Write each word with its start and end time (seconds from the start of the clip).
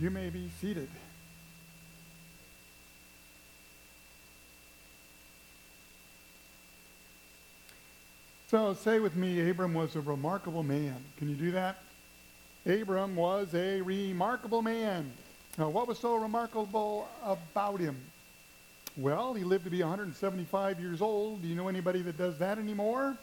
You 0.00 0.10
may 0.10 0.30
be 0.30 0.48
seated. 0.60 0.88
So 8.48 8.74
say 8.74 9.00
with 9.00 9.16
me, 9.16 9.50
Abram 9.50 9.74
was 9.74 9.96
a 9.96 10.00
remarkable 10.00 10.62
man. 10.62 10.94
Can 11.16 11.28
you 11.28 11.34
do 11.34 11.50
that? 11.50 11.78
Abram 12.64 13.16
was 13.16 13.52
a 13.54 13.80
remarkable 13.80 14.62
man. 14.62 15.10
Now, 15.58 15.68
what 15.68 15.88
was 15.88 15.98
so 15.98 16.14
remarkable 16.14 17.08
about 17.24 17.80
him? 17.80 17.96
Well, 18.96 19.34
he 19.34 19.42
lived 19.42 19.64
to 19.64 19.70
be 19.70 19.80
175 19.80 20.80
years 20.80 21.02
old. 21.02 21.42
Do 21.42 21.48
you 21.48 21.56
know 21.56 21.68
anybody 21.68 22.02
that 22.02 22.16
does 22.16 22.38
that 22.38 22.58
anymore? 22.58 23.16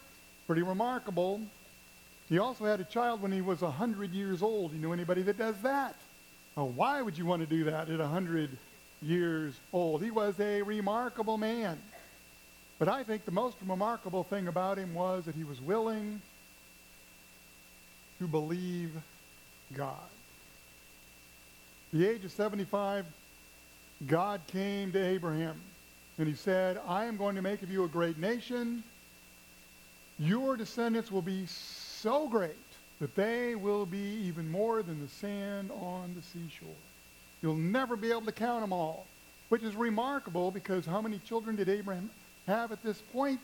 Pretty 0.46 0.62
remarkable. 0.62 1.40
He 2.28 2.38
also 2.38 2.66
had 2.66 2.82
a 2.82 2.86
child 2.86 3.22
when 3.22 3.32
he 3.32 3.42
was 3.42 3.62
100 3.62 4.12
years 4.12 4.42
old. 4.42 4.72
Do 4.72 4.78
you 4.78 4.84
know 4.84 4.94
anybody 4.94 5.22
that 5.23 5.38
does 5.38 5.55
that? 5.64 5.96
Now, 6.58 6.66
why 6.66 7.02
would 7.02 7.18
you 7.18 7.26
want 7.26 7.41
to 7.41 7.45
do 7.45 7.66
that 7.66 7.90
at 7.90 8.00
100 8.00 8.50
years 9.02 9.54
old? 9.73 10.02
He 10.02 10.12
was 10.12 10.40
a 10.40 10.62
remarkable 10.62 11.38
man. 11.38 11.77
But 12.80 12.88
I 12.88 13.04
think 13.04 13.26
the 13.26 13.32
most 13.32 13.58
remarkable 13.66 14.23
thing 14.23 14.48
about 14.48 14.77
him 14.77 14.94
was 14.94 15.26
that 15.26 15.36
he 15.36 15.44
was 15.44 15.60
willing 15.62 16.22
to 18.20 18.27
believe 18.27 18.91
God. 19.73 19.96
At 21.94 21.99
the 21.99 22.08
age 22.08 22.23
of 22.26 22.32
75, 22.32 23.05
God 24.08 24.41
came 24.48 24.91
to 24.94 25.04
Abraham 25.04 25.60
and 26.18 26.27
he 26.27 26.35
said, 26.35 26.80
I 26.88 27.05
am 27.05 27.18
going 27.18 27.35
to 27.35 27.41
make 27.41 27.63
of 27.63 27.72
you 27.72 27.84
a 27.84 27.88
great 27.90 28.18
nation. 28.18 28.84
Your 30.18 30.55
descendants 30.55 31.12
will 31.12 31.21
be 31.21 31.46
so 31.48 32.27
great 32.30 32.55
that 32.99 33.15
they 33.15 33.55
will 33.55 33.85
be 33.85 34.24
even 34.26 34.49
more 34.49 34.82
than 34.82 35.01
the 35.01 35.10
sand 35.10 35.71
on 35.71 36.15
the 36.15 36.21
seashore. 36.21 36.70
You'll 37.41 37.55
never 37.55 37.96
be 37.96 38.10
able 38.10 38.21
to 38.21 38.32
count 38.32 38.62
them 38.62 38.74
all, 38.74 39.05
which 39.49 39.63
is 39.63 39.76
remarkable 39.76 40.52
because 40.52 40.85
how 40.85 41.02
many 41.02 41.20
children 41.20 41.55
did 41.55 41.70
Abraham 41.70 42.10
have 42.48 42.71
at 42.71 42.82
this 42.84 43.02
point? 43.13 43.41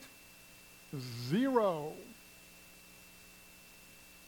Zero. 1.30 1.92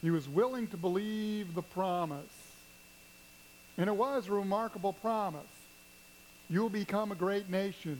He 0.01 0.11
was 0.11 0.27
willing 0.27 0.67
to 0.67 0.77
believe 0.77 1.55
the 1.55 1.61
promise. 1.61 2.25
And 3.77 3.87
it 3.87 3.95
was 3.95 4.27
a 4.27 4.33
remarkable 4.33 4.93
promise. 4.93 5.41
You'll 6.49 6.69
become 6.69 7.11
a 7.11 7.15
great 7.15 7.49
nation. 7.49 7.97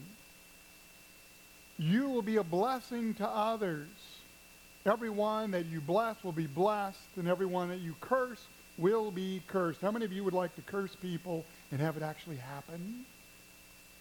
You 1.80 2.10
will 2.10 2.22
be 2.22 2.36
a 2.36 2.44
blessing 2.44 3.14
to 3.16 3.28
others. 3.28 3.88
Everyone 4.86 5.52
that 5.52 5.66
you 5.68 5.80
bless 5.80 6.22
will 6.24 6.34
be 6.34 6.48
blessed, 6.48 7.00
and 7.16 7.28
everyone 7.28 7.70
that 7.70 7.80
you 7.80 7.96
curse 8.02 8.46
will 8.78 9.12
be 9.12 9.42
cursed. 9.48 9.80
How 9.80 9.92
many 9.92 10.04
of 10.04 10.12
you 10.12 10.26
would 10.26 10.34
like 10.34 10.54
to 10.56 10.62
curse 10.62 10.94
people 10.96 11.46
and 11.72 11.80
have 11.80 11.96
it 11.96 12.04
actually 12.04 12.36
happen? 12.36 13.06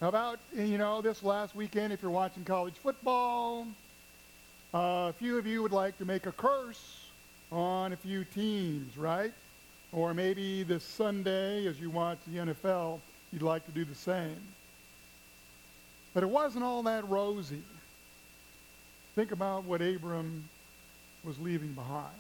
How 0.01 0.09
about, 0.09 0.41
you 0.53 0.79
know, 0.79 1.01
this 1.01 1.23
last 1.23 1.55
weekend, 1.55 1.93
if 1.93 2.03
you're 2.03 2.11
watching 2.11 2.43
college 2.43 2.75
football, 2.83 3.69
uh, 4.75 5.11
a 5.11 5.13
few 5.13 5.39
of 5.39 5.47
you 5.47 5.63
would 5.63 5.71
like 5.71 5.97
to 5.99 6.05
make 6.05 6.27
a 6.27 6.33
curse 6.33 7.07
on 7.53 7.93
a 7.93 7.97
few 7.97 8.25
teams, 8.25 8.97
right? 8.99 9.33
Or 9.93 10.15
maybe 10.15 10.65
this 10.65 10.83
Sunday, 10.83 11.67
as 11.69 11.79
you 11.79 11.91
watch 11.91 12.19
the 12.27 12.39
NFL, 12.39 12.99
you'd 13.33 13.43
like 13.43 13.65
to 13.67 13.73
do 13.73 13.85
the 13.85 13.95
same. 13.95 14.41
But 16.13 16.25
it 16.25 16.29
wasn't 16.31 16.65
all 16.65 16.83
that 16.85 17.09
rosy. 17.09 17.63
Think 19.15 19.31
about 19.31 19.65
what 19.65 19.81
Abram 19.81 20.49
was 21.25 21.39
leaving 21.39 21.73
behind 21.73 22.11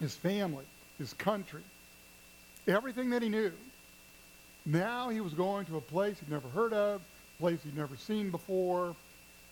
his 0.00 0.14
family, 0.14 0.64
his 0.98 1.12
country, 1.14 1.62
everything 2.66 3.10
that 3.10 3.22
he 3.22 3.28
knew. 3.28 3.52
Now 4.64 5.08
he 5.08 5.20
was 5.20 5.34
going 5.34 5.66
to 5.66 5.76
a 5.76 5.80
place 5.80 6.18
he'd 6.18 6.30
never 6.30 6.48
heard 6.48 6.72
of, 6.72 7.00
a 7.00 7.42
place 7.42 7.58
he'd 7.64 7.76
never 7.76 7.96
seen 7.96 8.30
before, 8.30 8.94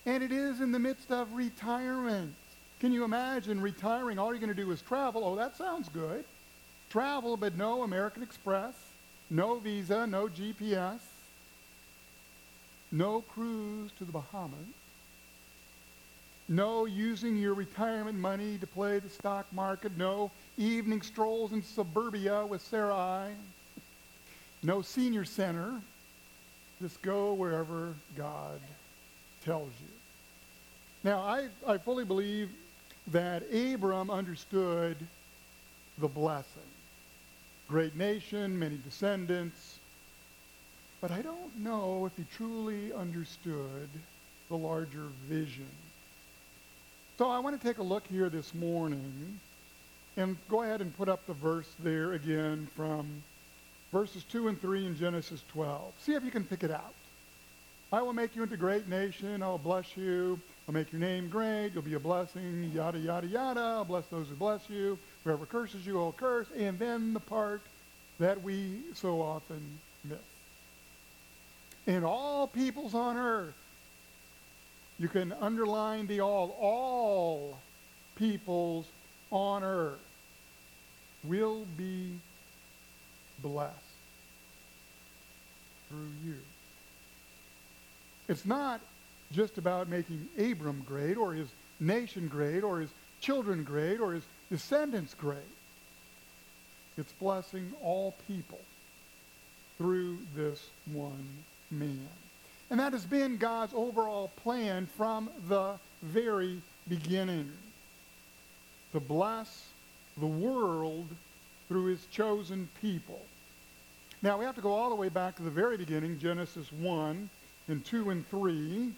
and 0.07 0.23
it 0.23 0.33
is 0.33 0.61
in 0.61 0.73
the 0.73 0.79
midst 0.79 1.11
of 1.11 1.33
retirement. 1.33 2.35
Can 2.81 2.93
you 2.93 3.05
imagine 3.05 3.61
retiring? 3.61 4.19
All 4.19 4.33
you're 4.33 4.41
going 4.41 4.55
to 4.55 4.55
do 4.55 4.71
is 4.71 4.81
travel. 4.81 5.23
Oh, 5.25 5.37
that 5.37 5.57
sounds 5.57 5.89
good. 5.91 6.25
Travel, 6.89 7.37
but 7.37 7.57
no 7.57 7.83
American 7.83 8.23
Express, 8.23 8.75
no 9.29 9.59
visa, 9.59 10.07
no 10.07 10.29
GPS, 10.29 11.01
no 12.91 13.21
cruise 13.21 13.91
to 13.99 14.05
the 14.05 14.13
Bahamas, 14.13 14.59
no 16.51 16.85
using 16.85 17.39
your 17.39 17.55
retirement 17.55 18.19
money 18.19 18.59
to 18.59 18.67
play 18.67 18.99
the 18.99 19.09
stock 19.09 19.47
market, 19.53 19.97
no 19.97 20.31
evening 20.59 21.01
strolls 21.01 21.53
in 21.53 21.63
suburbia 21.63 22.45
with 22.45 22.61
Sarai 22.61 23.33
no 24.63 24.83
senior 24.83 25.25
center. 25.25 25.81
Just 26.81 27.01
go 27.03 27.35
wherever 27.35 27.95
God 28.17 28.61
tells 29.45 29.71
you. 29.81 29.89
Now, 31.05 31.21
I, 31.21 31.49
I 31.67 31.79
fully 31.79 32.05
believe 32.05 32.51
that 33.09 33.43
Abram 33.53 34.11
understood 34.11 34.97
the 35.99 36.09
blessing. 36.09 36.47
Great 37.69 37.97
nation, 37.97 38.59
many 38.59 38.79
descendants. 38.85 39.79
But 41.01 41.11
I 41.11 41.23
don't 41.23 41.59
know 41.59 42.07
if 42.07 42.17
he 42.17 42.25
truly 42.37 42.93
understood 42.93 43.89
the 44.49 44.57
larger 44.57 45.07
vision. 45.27 45.69
So 47.21 47.29
I 47.29 47.39
want 47.39 47.61
to 47.61 47.67
take 47.69 47.77
a 47.77 47.83
look 47.83 48.07
here 48.07 48.31
this 48.31 48.55
morning 48.55 49.39
and 50.17 50.39
go 50.49 50.63
ahead 50.63 50.81
and 50.81 50.97
put 50.97 51.11
up 51.11 51.27
the 51.27 51.35
verse 51.35 51.69
there 51.81 52.15
again 52.15 52.67
from 52.75 53.23
verses 53.93 54.25
2 54.33 54.49
and 54.49 54.59
3 54.59 54.87
in 54.87 54.97
Genesis 54.97 55.45
12. 55.53 55.93
See 56.01 56.15
if 56.15 56.25
you 56.25 56.31
can 56.31 56.45
pick 56.45 56.65
it 56.65 56.71
out. 56.71 56.95
I 57.93 58.01
will 58.01 58.15
make 58.15 58.35
you 58.35 58.43
into 58.43 58.55
a 58.55 58.57
great 58.57 58.89
nation. 58.89 59.43
I 59.43 59.49
will 59.49 59.59
bless 59.59 59.99
you. 59.99 60.41
I'll 60.67 60.73
make 60.73 60.91
your 60.93 61.01
name 61.03 61.29
great. 61.29 61.73
You'll 61.75 61.83
be 61.83 61.93
a 61.93 62.01
blessing. 62.01 62.73
Yada, 62.75 62.99
yada, 62.99 63.27
yada. 63.27 63.61
I'll 63.61 63.85
bless 63.85 64.07
those 64.07 64.29
who 64.29 64.35
bless 64.35 64.71
you. 64.71 64.99
Whoever 65.25 65.45
curses 65.45 65.87
you, 65.87 66.01
I'll 66.01 66.13
curse. 66.13 66.47
And 66.57 66.79
then 66.79 67.13
the 67.13 67.21
part 67.21 67.61
that 68.19 68.43
we 68.43 68.81
so 68.95 69.21
often 69.21 69.61
miss. 70.05 70.17
In 71.87 72.03
all 72.03 72.47
peoples 72.47 72.95
on 72.95 73.19
earth, 73.19 73.53
you 75.01 75.09
can 75.09 75.33
underline 75.41 76.07
the 76.07 76.21
all. 76.21 76.55
All 76.61 77.59
peoples 78.17 78.85
on 79.33 79.65
earth 79.65 79.99
will 81.25 81.65
be 81.77 82.13
blessed 83.43 83.75
through 85.89 86.11
you. 86.25 86.37
It's 88.29 88.45
not 88.45 88.81
just 89.33 89.57
about 89.57 89.89
making 89.89 90.29
Abram 90.39 90.85
great 90.87 91.17
or 91.17 91.33
his 91.33 91.49
nation 91.81 92.29
great 92.29 92.63
or 92.63 92.81
his 92.81 92.91
children 93.21 93.65
great 93.65 94.01
or 94.01 94.13
his 94.13 94.25
descendants 94.51 95.15
great. 95.15 95.39
It's 96.99 97.13
blessing 97.13 97.73
all 97.83 98.15
people 98.29 98.61
through 99.79 100.19
this 100.37 100.69
one 100.93 101.29
man. 101.71 102.09
And 102.71 102.79
that 102.79 102.93
has 102.93 103.05
been 103.05 103.37
God's 103.37 103.73
overall 103.75 104.31
plan 104.43 104.87
from 104.97 105.29
the 105.49 105.75
very 106.03 106.63
beginning 106.89 107.51
to 108.93 109.01
bless 109.01 109.67
the 110.17 110.27
world 110.27 111.09
through 111.69 111.87
his 111.87 112.05
chosen 112.07 112.69
people. 112.81 113.21
Now, 114.23 114.39
we 114.39 114.45
have 114.45 114.55
to 114.55 114.61
go 114.61 114.73
all 114.73 114.91
the 114.91 114.97
way 114.97 115.09
back 115.09 115.37
to 115.37 115.43
the 115.43 115.51
very 115.51 115.77
beginning, 115.77 116.19
Genesis 116.19 116.71
1 116.73 117.29
and 117.69 117.85
2 117.85 118.11
and 118.11 118.29
3. 118.29 118.93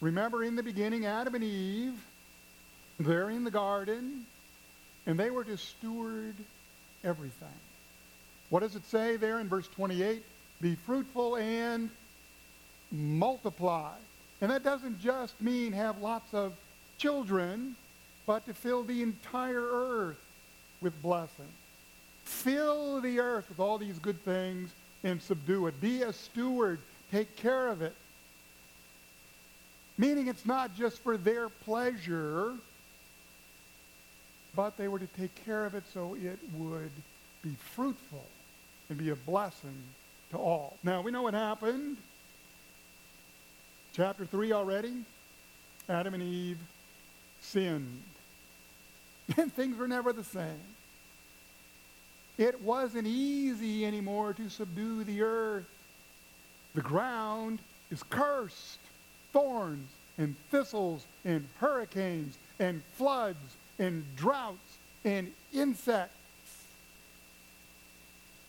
Remember, 0.00 0.42
in 0.42 0.56
the 0.56 0.62
beginning, 0.62 1.06
Adam 1.06 1.34
and 1.34 1.44
Eve, 1.44 2.00
they're 2.98 3.30
in 3.30 3.44
the 3.44 3.50
garden, 3.50 4.24
and 5.06 5.18
they 5.18 5.30
were 5.30 5.44
to 5.44 5.56
steward 5.56 6.34
everything. 7.04 7.48
What 8.50 8.60
does 8.60 8.74
it 8.74 8.86
say 8.86 9.16
there 9.16 9.38
in 9.38 9.48
verse 9.48 9.68
28? 9.68 10.24
Be 10.60 10.74
fruitful 10.74 11.36
and 11.36 11.90
multiply. 12.90 13.92
And 14.40 14.50
that 14.50 14.62
doesn't 14.62 15.00
just 15.00 15.40
mean 15.40 15.72
have 15.72 16.00
lots 16.00 16.32
of 16.32 16.54
children, 16.96 17.76
but 18.26 18.46
to 18.46 18.54
fill 18.54 18.82
the 18.82 19.02
entire 19.02 19.62
earth 19.62 20.18
with 20.80 21.00
blessing. 21.02 21.48
Fill 22.24 23.00
the 23.00 23.20
earth 23.20 23.48
with 23.48 23.58
all 23.58 23.78
these 23.78 23.98
good 23.98 24.22
things 24.24 24.70
and 25.02 25.20
subdue 25.20 25.66
it. 25.66 25.80
Be 25.80 26.02
a 26.02 26.12
steward. 26.12 26.78
Take 27.10 27.36
care 27.36 27.68
of 27.68 27.82
it. 27.82 27.94
Meaning 29.96 30.28
it's 30.28 30.46
not 30.46 30.76
just 30.76 30.98
for 31.02 31.16
their 31.16 31.48
pleasure, 31.48 32.52
but 34.54 34.76
they 34.76 34.88
were 34.88 34.98
to 34.98 35.06
take 35.18 35.34
care 35.44 35.66
of 35.66 35.74
it 35.74 35.84
so 35.92 36.14
it 36.14 36.38
would 36.54 36.90
be 37.42 37.56
fruitful 37.74 38.24
and 38.88 38.98
be 38.98 39.10
a 39.10 39.16
blessing 39.16 39.82
to 40.30 40.36
all. 40.36 40.76
Now, 40.82 41.00
we 41.00 41.10
know 41.10 41.22
what 41.22 41.34
happened. 41.34 41.96
Chapter 43.98 44.26
3 44.26 44.52
already. 44.52 44.92
Adam 45.88 46.14
and 46.14 46.22
Eve 46.22 46.58
sinned. 47.40 48.02
And 49.36 49.52
things 49.52 49.76
were 49.76 49.88
never 49.88 50.12
the 50.12 50.22
same. 50.22 50.60
It 52.38 52.62
wasn't 52.62 53.08
easy 53.08 53.84
anymore 53.84 54.34
to 54.34 54.48
subdue 54.48 55.02
the 55.02 55.22
earth. 55.22 55.68
The 56.76 56.80
ground 56.80 57.58
is 57.90 58.04
cursed. 58.04 58.78
Thorns 59.32 59.90
and 60.16 60.36
thistles 60.52 61.04
and 61.24 61.48
hurricanes 61.58 62.38
and 62.60 62.82
floods 62.94 63.56
and 63.80 64.04
droughts 64.16 64.78
and 65.04 65.32
insects. 65.52 66.14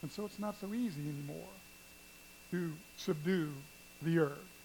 And 0.03 0.11
so 0.11 0.25
it's 0.25 0.39
not 0.39 0.61
so 0.61 0.67
easy 0.75 1.01
anymore 1.01 1.53
to 2.51 2.71
subdue 2.97 3.51
the 4.03 4.19
earth. 4.19 4.58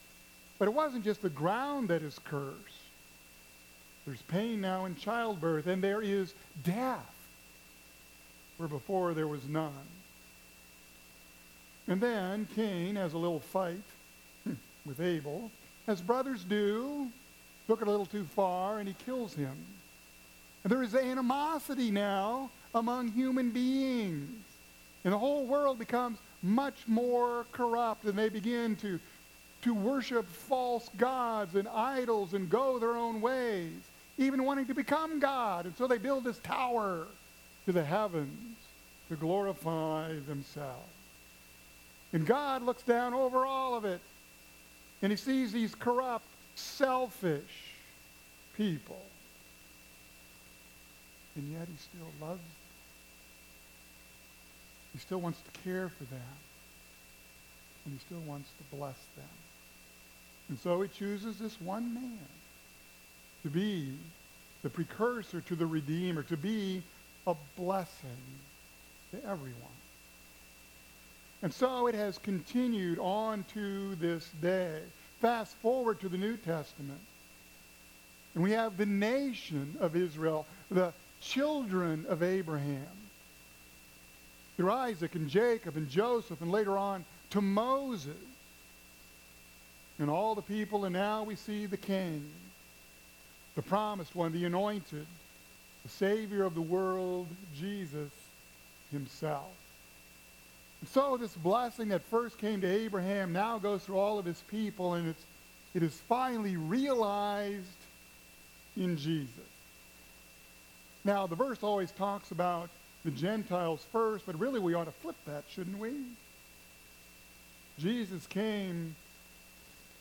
But 0.58 0.68
it 0.68 0.74
wasn't 0.74 1.04
just 1.04 1.22
the 1.22 1.30
ground 1.30 1.88
that 1.88 2.02
is 2.02 2.18
cursed. 2.24 2.58
There's 4.06 4.22
pain 4.22 4.60
now 4.60 4.84
in 4.84 4.94
childbirth, 4.96 5.66
and 5.66 5.82
there 5.82 6.02
is 6.02 6.34
death, 6.62 7.14
where 8.56 8.68
before 8.68 9.14
there 9.14 9.26
was 9.26 9.44
none. 9.48 9.72
And 11.86 12.00
then 12.00 12.46
Cain 12.54 12.96
has 12.96 13.12
a 13.12 13.18
little 13.18 13.40
fight 13.40 13.82
with 14.86 15.00
Abel, 15.00 15.50
as 15.86 16.00
brothers 16.00 16.44
do, 16.44 17.08
took 17.66 17.82
it 17.82 17.88
a 17.88 17.90
little 17.90 18.06
too 18.06 18.24
far, 18.24 18.78
and 18.78 18.88
he 18.88 18.94
kills 19.04 19.34
him. 19.34 19.56
And 20.62 20.72
there 20.72 20.82
is 20.82 20.94
animosity 20.94 21.90
now 21.90 22.50
among 22.74 23.12
human 23.12 23.50
beings. 23.50 24.30
And 25.04 25.12
the 25.12 25.18
whole 25.18 25.44
world 25.44 25.78
becomes 25.78 26.18
much 26.42 26.76
more 26.86 27.44
corrupt, 27.52 28.04
and 28.04 28.18
they 28.18 28.30
begin 28.30 28.76
to, 28.76 28.98
to 29.64 29.74
worship 29.74 30.28
false 30.28 30.88
gods 30.96 31.54
and 31.54 31.66
idols 31.68 32.34
and 32.34 32.48
go 32.50 32.78
their 32.78 32.96
own 32.96 33.20
ways, 33.20 33.72
even 34.18 34.44
wanting 34.44 34.66
to 34.66 34.74
become 34.74 35.18
God. 35.18 35.64
And 35.64 35.76
so 35.76 35.86
they 35.86 35.98
build 35.98 36.24
this 36.24 36.38
tower 36.38 37.06
to 37.64 37.72
the 37.72 37.82
heavens 37.82 38.56
to 39.08 39.16
glorify 39.16 40.14
themselves. 40.28 40.92
And 42.12 42.26
God 42.26 42.62
looks 42.62 42.82
down 42.82 43.14
over 43.14 43.44
all 43.44 43.74
of 43.74 43.84
it, 43.84 44.00
and 45.02 45.10
he 45.10 45.16
sees 45.16 45.52
these 45.52 45.74
corrupt, 45.74 46.26
selfish 46.54 47.72
people. 48.56 49.02
And 51.36 51.50
yet 51.52 51.66
he 51.66 51.76
still 51.78 52.06
loves 52.20 52.40
them. 52.40 52.50
He 54.92 54.98
still 55.00 55.20
wants 55.20 55.40
to 55.40 55.60
care 55.62 55.88
for 55.88 56.04
them. 56.04 56.20
And 57.84 57.94
he 57.94 58.00
still 58.06 58.22
wants 58.26 58.48
to 58.58 58.76
bless 58.76 58.96
them. 59.16 59.24
And 60.48 60.58
so 60.58 60.82
he 60.82 60.88
chooses 60.88 61.38
this 61.38 61.60
one 61.60 61.94
man 61.94 62.28
to 63.42 63.50
be 63.50 63.94
the 64.62 64.70
precursor 64.70 65.40
to 65.42 65.54
the 65.54 65.66
Redeemer, 65.66 66.22
to 66.24 66.36
be 66.36 66.82
a 67.26 67.34
blessing 67.56 68.10
to 69.12 69.18
everyone. 69.24 69.54
And 71.42 71.52
so 71.52 71.86
it 71.86 71.94
has 71.94 72.18
continued 72.18 72.98
on 72.98 73.44
to 73.54 73.94
this 73.96 74.28
day. 74.40 74.80
Fast 75.20 75.54
forward 75.56 76.00
to 76.00 76.08
the 76.08 76.16
New 76.16 76.36
Testament. 76.38 77.00
And 78.34 78.42
we 78.42 78.52
have 78.52 78.76
the 78.76 78.86
nation 78.86 79.76
of 79.80 79.94
Israel, 79.94 80.46
the 80.70 80.92
children 81.20 82.06
of 82.08 82.22
Abraham 82.22 82.86
through 84.56 84.72
Isaac 84.72 85.14
and 85.14 85.28
Jacob 85.28 85.76
and 85.76 85.88
Joseph 85.88 86.40
and 86.40 86.50
later 86.50 86.76
on 86.76 87.04
to 87.30 87.40
Moses 87.40 88.16
and 89.98 90.10
all 90.10 90.34
the 90.34 90.42
people. 90.42 90.84
And 90.84 90.92
now 90.92 91.22
we 91.22 91.36
see 91.36 91.66
the 91.66 91.76
king, 91.76 92.24
the 93.54 93.62
promised 93.62 94.14
one, 94.14 94.32
the 94.32 94.44
anointed, 94.44 95.06
the 95.82 95.88
Savior 95.88 96.44
of 96.44 96.54
the 96.54 96.62
world, 96.62 97.26
Jesus 97.54 98.10
himself. 98.90 99.52
And 100.80 100.88
so 100.90 101.16
this 101.16 101.34
blessing 101.34 101.88
that 101.88 102.02
first 102.02 102.38
came 102.38 102.60
to 102.60 102.66
Abraham 102.66 103.32
now 103.32 103.58
goes 103.58 103.82
through 103.84 103.98
all 103.98 104.18
of 104.18 104.24
his 104.24 104.40
people, 104.48 104.94
and 104.94 105.08
it's, 105.08 105.24
it 105.74 105.82
is 105.82 105.94
finally 106.08 106.56
realized 106.56 107.64
in 108.76 108.96
Jesus. 108.96 109.30
Now, 111.04 111.26
the 111.26 111.36
verse 111.36 111.58
always 111.62 111.90
talks 111.92 112.30
about 112.30 112.70
the 113.04 113.10
Gentiles 113.10 113.84
first, 113.92 114.26
but 114.26 114.38
really 114.38 114.60
we 114.60 114.74
ought 114.74 114.84
to 114.84 114.92
flip 114.92 115.16
that, 115.26 115.44
shouldn't 115.50 115.78
we? 115.78 115.92
Jesus 117.78 118.26
came 118.26 118.94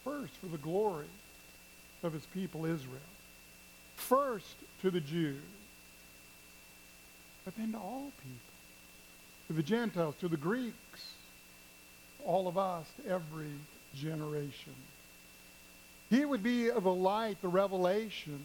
first 0.04 0.36
for 0.38 0.48
the 0.48 0.58
glory 0.58 1.08
of 2.04 2.14
his 2.14 2.26
people 2.28 2.66
Israel. 2.66 3.00
First 3.96 4.56
to 4.82 4.92
the 4.92 5.00
Jews, 5.00 5.42
but 7.46 7.56
then 7.58 7.72
to 7.74 7.78
all 7.78 8.12
people. 8.18 8.40
To 9.48 9.54
the 9.54 9.64
Gentiles, 9.64 10.16
to 10.22 10.28
the 10.28 10.38
Greeks, 10.38 11.14
all 12.26 12.48
of 12.48 12.58
us, 12.58 12.86
to 12.98 13.12
every 13.12 13.52
generation. 13.96 14.74
He 16.10 16.26
would 16.26 16.44
be 16.44 16.70
the 16.70 16.80
light, 16.80 17.42
the 17.42 17.48
revelation 17.48 18.40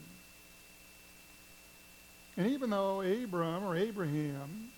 and 2.39 2.47
even 2.47 2.71
though 2.71 3.03
Abram 3.03 3.65
or 3.65 3.77
Abraham 3.77 4.71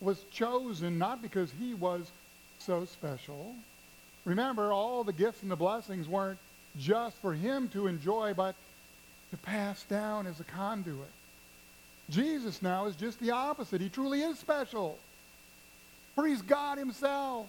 was 0.00 0.24
chosen 0.30 0.96
not 0.96 1.20
because 1.20 1.50
he 1.58 1.74
was 1.74 2.12
so 2.60 2.84
special, 2.84 3.56
remember 4.24 4.72
all 4.72 5.04
the 5.04 5.12
gifts 5.12 5.42
and 5.42 5.50
the 5.50 5.56
blessings 5.56 6.08
weren't 6.08 6.38
just 6.78 7.16
for 7.18 7.34
him 7.34 7.68
to 7.70 7.86
enjoy, 7.86 8.34
but 8.34 8.54
to 9.30 9.36
pass 9.38 9.82
down 9.84 10.26
as 10.26 10.40
a 10.40 10.44
conduit. 10.44 11.10
Jesus 12.10 12.60
now 12.62 12.86
is 12.86 12.96
just 12.96 13.18
the 13.20 13.30
opposite. 13.30 13.80
He 13.80 13.88
truly 13.88 14.22
is 14.22 14.38
special. 14.38 14.98
For 16.14 16.26
he's 16.26 16.42
God 16.42 16.78
himself. 16.78 17.46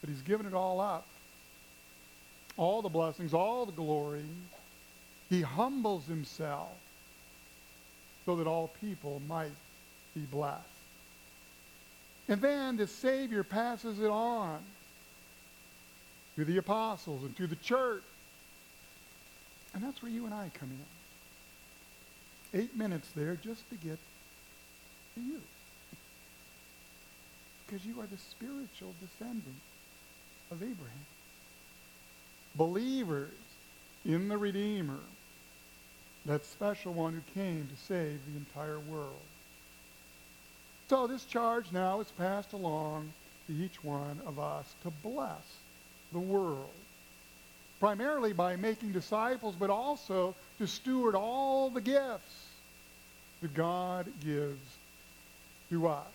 But 0.00 0.10
he's 0.10 0.22
given 0.22 0.46
it 0.46 0.54
all 0.54 0.80
up. 0.80 1.06
All 2.56 2.82
the 2.82 2.88
blessings, 2.88 3.34
all 3.34 3.66
the 3.66 3.72
glory, 3.72 4.24
he 5.28 5.42
humbles 5.42 6.06
himself 6.06 6.72
so 8.26 8.36
that 8.36 8.46
all 8.46 8.68
people 8.80 9.20
might 9.28 9.52
be 10.14 10.20
blessed. 10.22 10.64
And 12.28 12.40
then 12.40 12.76
the 12.76 12.86
Savior 12.86 13.42
passes 13.42 14.00
it 14.00 14.08
on 14.08 14.60
to 16.40 16.46
the 16.46 16.56
apostles 16.56 17.22
and 17.22 17.36
to 17.36 17.46
the 17.46 17.56
church. 17.56 18.02
And 19.74 19.82
that's 19.82 20.02
where 20.02 20.10
you 20.10 20.24
and 20.24 20.34
I 20.34 20.50
come 20.54 20.70
in. 22.52 22.60
Eight 22.60 22.76
minutes 22.76 23.08
there 23.14 23.36
just 23.36 23.68
to 23.70 23.76
get 23.76 23.98
to 25.14 25.20
you. 25.20 25.40
Because 27.66 27.84
you 27.86 28.00
are 28.00 28.06
the 28.06 28.18
spiritual 28.18 28.94
descendant 29.00 29.60
of 30.50 30.62
Abraham. 30.62 31.06
Believers 32.56 33.30
in 34.04 34.28
the 34.28 34.38
Redeemer 34.38 34.98
that 36.26 36.44
special 36.46 36.92
one 36.92 37.12
who 37.12 37.40
came 37.40 37.68
to 37.68 37.84
save 37.84 38.18
the 38.26 38.38
entire 38.38 38.80
world. 38.80 39.12
So 40.88 41.06
this 41.06 41.24
charge 41.24 41.70
now 41.70 42.00
is 42.00 42.10
passed 42.12 42.52
along 42.54 43.12
to 43.46 43.52
each 43.52 43.84
one 43.84 44.20
of 44.26 44.38
us 44.38 44.74
to 44.82 44.90
bless 45.02 45.44
the 46.12 46.18
world, 46.18 46.70
primarily 47.78 48.32
by 48.32 48.56
making 48.56 48.92
disciples, 48.92 49.54
but 49.58 49.70
also 49.70 50.34
to 50.58 50.66
steward 50.66 51.14
all 51.14 51.70
the 51.70 51.80
gifts 51.80 52.46
that 53.42 53.54
God 53.54 54.06
gives 54.24 54.60
to 55.70 55.88
us. 55.88 56.06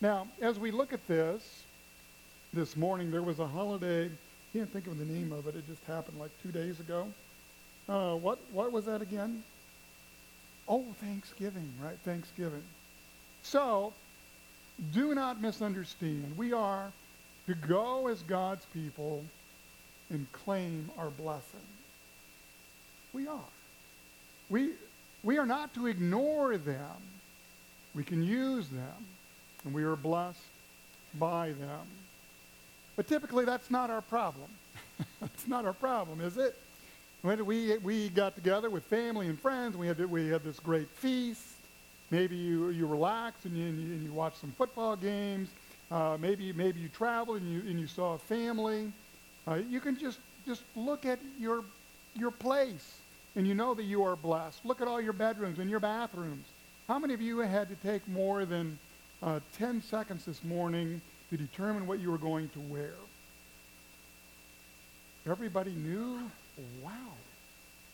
Now, 0.00 0.28
as 0.40 0.58
we 0.58 0.70
look 0.70 0.92
at 0.92 1.06
this, 1.08 1.62
this 2.52 2.76
morning 2.76 3.10
there 3.10 3.22
was 3.22 3.38
a 3.38 3.46
holiday, 3.46 4.10
can't 4.52 4.72
think 4.72 4.86
of 4.86 4.98
the 4.98 5.04
name 5.04 5.32
of 5.32 5.46
it, 5.46 5.56
it 5.56 5.66
just 5.66 5.84
happened 5.84 6.18
like 6.18 6.30
two 6.42 6.52
days 6.52 6.78
ago. 6.80 7.08
Uh, 7.88 8.14
what, 8.14 8.38
what 8.52 8.70
was 8.70 8.84
that 8.84 9.02
again? 9.02 9.42
Oh, 10.68 10.84
Thanksgiving, 11.00 11.72
right? 11.82 11.96
Thanksgiving. 12.04 12.62
So, 13.42 13.92
do 14.92 15.14
not 15.14 15.40
misunderstand. 15.40 16.34
We 16.36 16.52
are 16.52 16.92
to 17.48 17.54
go 17.54 18.08
as 18.08 18.22
God's 18.22 18.64
people 18.74 19.24
and 20.10 20.30
claim 20.32 20.90
our 20.98 21.08
blessing. 21.08 21.66
We 23.14 23.26
are. 23.26 23.40
We, 24.50 24.72
we 25.22 25.38
are 25.38 25.46
not 25.46 25.74
to 25.74 25.86
ignore 25.86 26.58
them. 26.58 26.96
We 27.94 28.04
can 28.04 28.22
use 28.22 28.68
them, 28.68 29.06
and 29.64 29.72
we 29.72 29.82
are 29.82 29.96
blessed 29.96 30.38
by 31.18 31.48
them. 31.52 31.86
But 32.96 33.08
typically, 33.08 33.46
that's 33.46 33.70
not 33.70 33.88
our 33.88 34.02
problem. 34.02 34.50
that's 35.20 35.48
not 35.48 35.64
our 35.64 35.72
problem, 35.72 36.20
is 36.20 36.36
it? 36.36 36.54
When 37.22 37.46
we, 37.46 37.78
we 37.78 38.10
got 38.10 38.34
together 38.34 38.68
with 38.68 38.84
family 38.84 39.26
and 39.26 39.40
friends, 39.40 39.74
we 39.74 39.86
had, 39.86 39.98
we 40.10 40.28
had 40.28 40.44
this 40.44 40.60
great 40.60 40.88
feast. 40.90 41.42
Maybe 42.10 42.36
you, 42.36 42.68
you 42.68 42.86
relaxed 42.86 43.46
and 43.46 43.56
you, 43.56 43.66
and 43.66 43.80
you, 43.80 43.94
you 44.04 44.12
watched 44.12 44.38
some 44.38 44.52
football 44.52 44.96
games. 44.96 45.48
Uh, 45.90 46.16
maybe, 46.20 46.52
maybe 46.52 46.80
you 46.80 46.88
traveled 46.88 47.40
and 47.40 47.52
you, 47.52 47.60
and 47.60 47.80
you 47.80 47.86
saw 47.86 48.14
a 48.14 48.18
family. 48.18 48.92
Uh, 49.46 49.54
you 49.54 49.80
can 49.80 49.98
just, 49.98 50.18
just 50.46 50.62
look 50.76 51.06
at 51.06 51.18
your, 51.38 51.64
your 52.14 52.30
place 52.30 52.98
and 53.36 53.46
you 53.46 53.54
know 53.54 53.72
that 53.74 53.84
you 53.84 54.02
are 54.02 54.16
blessed. 54.16 54.64
Look 54.64 54.80
at 54.80 54.88
all 54.88 55.00
your 55.00 55.12
bedrooms 55.12 55.58
and 55.58 55.70
your 55.70 55.80
bathrooms 55.80 56.44
How 56.88 56.98
many 56.98 57.14
of 57.14 57.22
you 57.22 57.38
had 57.38 57.68
to 57.68 57.74
take 57.76 58.06
more 58.08 58.44
than 58.44 58.78
uh, 59.22 59.40
10 59.58 59.82
seconds 59.82 60.24
this 60.24 60.42
morning 60.44 61.00
to 61.30 61.36
determine 61.36 61.86
what 61.86 62.00
you 62.00 62.10
were 62.10 62.18
going 62.18 62.48
to 62.50 62.60
wear? 62.60 62.94
Everybody 65.26 65.72
knew? 65.72 66.18
Wow. 66.82 66.92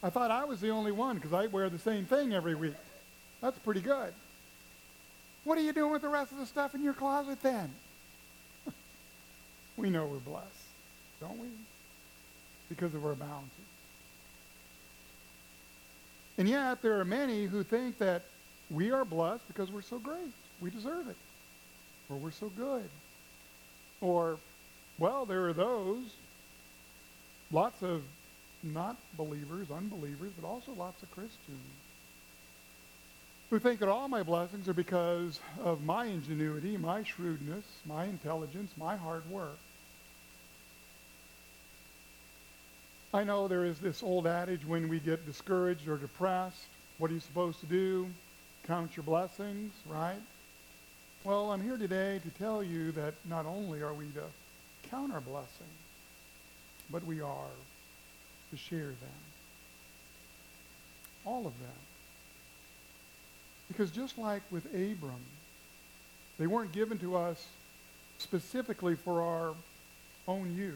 I 0.02 0.10
thought 0.10 0.30
I 0.30 0.44
was 0.44 0.60
the 0.60 0.70
only 0.70 0.92
one 0.92 1.16
because 1.16 1.32
I 1.32 1.46
wear 1.46 1.68
the 1.68 1.78
same 1.78 2.04
thing 2.04 2.32
every 2.32 2.54
week. 2.54 2.74
That's 3.40 3.58
pretty 3.58 3.80
good. 3.80 4.12
What 5.44 5.58
are 5.58 5.62
you 5.62 5.72
doing 5.72 5.92
with 5.92 6.02
the 6.02 6.08
rest 6.08 6.32
of 6.32 6.38
the 6.38 6.46
stuff 6.46 6.74
in 6.74 6.82
your 6.82 6.94
closet 6.94 7.42
then? 7.42 7.70
We 9.76 9.90
know 9.90 10.06
we're 10.06 10.18
blessed, 10.18 10.46
don't 11.20 11.38
we? 11.38 11.48
Because 12.68 12.94
of 12.94 13.04
our 13.04 13.14
bounty. 13.14 13.48
And 16.38 16.48
yet, 16.48 16.82
there 16.82 16.98
are 17.00 17.04
many 17.04 17.46
who 17.46 17.62
think 17.62 17.98
that 17.98 18.22
we 18.70 18.90
are 18.90 19.04
blessed 19.04 19.46
because 19.46 19.70
we're 19.70 19.82
so 19.82 19.98
great. 19.98 20.32
We 20.60 20.70
deserve 20.70 21.08
it. 21.08 21.16
Or 22.08 22.16
we're 22.16 22.32
so 22.32 22.50
good. 22.56 22.88
Or, 24.00 24.36
well, 24.98 25.26
there 25.26 25.46
are 25.48 25.52
those, 25.52 26.04
lots 27.52 27.82
of 27.82 28.02
not 28.62 28.96
believers, 29.16 29.68
unbelievers, 29.70 30.32
but 30.40 30.46
also 30.46 30.72
lots 30.72 31.02
of 31.02 31.10
Christians 31.12 31.60
who 33.50 33.58
think 33.58 33.78
that 33.80 33.88
all 33.88 34.08
my 34.08 34.22
blessings 34.22 34.68
are 34.68 34.74
because 34.74 35.38
of 35.62 35.84
my 35.84 36.06
ingenuity, 36.06 36.76
my 36.76 37.02
shrewdness, 37.04 37.64
my 37.86 38.04
intelligence, 38.06 38.72
my 38.76 38.96
hard 38.96 39.28
work. 39.30 39.58
I 43.14 43.22
know 43.22 43.46
there 43.46 43.64
is 43.64 43.78
this 43.78 44.02
old 44.02 44.26
adage 44.26 44.66
when 44.66 44.88
we 44.88 44.98
get 44.98 45.24
discouraged 45.24 45.86
or 45.86 45.96
depressed, 45.96 46.66
what 46.98 47.12
are 47.12 47.14
you 47.14 47.20
supposed 47.20 47.60
to 47.60 47.66
do? 47.66 48.08
Count 48.66 48.96
your 48.96 49.04
blessings, 49.04 49.72
right? 49.86 50.20
Well, 51.22 51.52
I'm 51.52 51.62
here 51.62 51.76
today 51.76 52.20
to 52.24 52.30
tell 52.42 52.60
you 52.60 52.90
that 52.90 53.14
not 53.24 53.46
only 53.46 53.82
are 53.82 53.94
we 53.94 54.06
to 54.06 54.24
count 54.90 55.14
our 55.14 55.20
blessings, 55.20 55.52
but 56.90 57.04
we 57.04 57.20
are 57.20 57.54
to 58.50 58.56
share 58.56 58.80
them. 58.80 59.22
All 61.24 61.46
of 61.46 61.56
them. 61.60 61.82
Because 63.68 63.92
just 63.92 64.18
like 64.18 64.42
with 64.50 64.66
Abram, 64.74 65.22
they 66.36 66.48
weren't 66.48 66.72
given 66.72 66.98
to 66.98 67.16
us 67.16 67.46
specifically 68.18 68.96
for 68.96 69.22
our 69.22 69.54
own 70.26 70.52
use, 70.56 70.74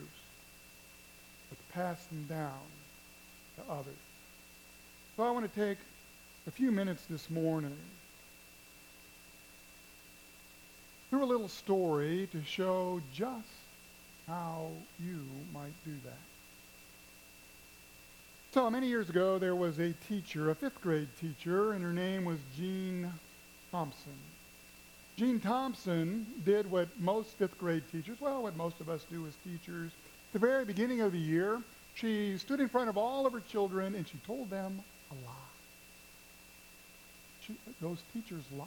pass 1.73 2.05
them 2.07 2.27
down 2.29 2.61
to 3.57 3.73
others. 3.73 3.95
So 5.17 5.25
I 5.25 5.31
want 5.31 5.53
to 5.53 5.61
take 5.61 5.79
a 6.47 6.51
few 6.51 6.71
minutes 6.71 7.05
this 7.11 7.29
morning 7.29 7.77
through 11.11 11.25
a 11.25 11.27
little 11.27 11.49
story 11.49 12.29
to 12.33 12.43
show 12.45 13.01
just 13.15 13.49
how 14.27 14.69
you 15.01 15.21
might 15.53 15.73
do 15.85 15.95
that. 16.05 16.19
So 18.53 18.71
many 18.71 18.89
years 18.89 19.09
ago, 19.11 19.39
there 19.39 19.55
was 19.55 19.79
a 19.79 19.93
teacher, 20.09 20.51
a 20.51 20.55
fifth 20.55 20.81
grade 20.81 21.09
teacher, 21.21 21.73
and 21.73 21.83
her 21.85 21.93
name 21.93 22.25
was 22.25 22.39
Jean 22.57 23.13
Thompson. 23.71 24.17
Jean 25.17 25.41
Thompson 25.41 26.27
did 26.45 26.71
what 26.71 26.89
most 27.01 27.31
fifth 27.33 27.59
grade 27.59 27.83
teachers, 27.91 28.21
well, 28.21 28.43
what 28.43 28.57
most 28.57 28.81
of 28.81 28.89
us 28.89 29.05
do 29.11 29.27
as 29.27 29.35
teachers. 29.45 29.91
The 30.33 30.39
very 30.39 30.65
beginning 30.65 31.01
of 31.01 31.13
the 31.13 31.19
year, 31.19 31.61
she 31.95 32.37
stood 32.39 32.61
in 32.61 32.69
front 32.69 32.89
of 32.89 32.97
all 32.97 33.27
of 33.27 33.33
her 33.33 33.41
children 33.41 33.95
and 33.95 34.07
she 34.07 34.19
told 34.27 34.51
them 34.51 34.81
a 35.11 35.15
lie. 35.27 35.33
She, 37.41 37.57
those 37.81 37.99
teachers 38.13 38.45
lie. 38.57 38.67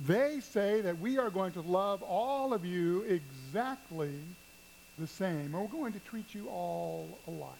They 0.00 0.40
say 0.40 0.80
that 0.80 0.98
we 0.98 1.18
are 1.18 1.30
going 1.30 1.52
to 1.52 1.60
love 1.60 2.02
all 2.02 2.52
of 2.52 2.64
you 2.64 3.02
exactly 3.02 4.12
the 4.98 5.06
same, 5.06 5.54
and 5.54 5.54
we're 5.54 5.66
going 5.66 5.92
to 5.92 6.00
treat 6.00 6.34
you 6.34 6.48
all 6.48 7.18
alike. 7.26 7.50